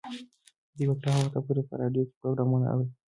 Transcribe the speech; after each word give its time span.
دوی 0.75 0.85
به 0.89 0.95
تر 1.01 1.09
هغه 1.11 1.19
وخته 1.23 1.39
پورې 1.45 1.61
په 1.69 1.75
راډیو 1.81 2.07
کې 2.07 2.15
پروګرامونه 2.21 2.65
اوري. 2.73 2.87